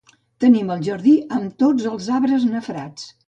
Tenim 0.43 0.71
el 0.75 0.81
jardí 0.87 1.13
amb 1.37 1.53
tots 1.65 1.87
els 1.91 2.09
arbres 2.17 2.49
nafrats. 2.55 3.07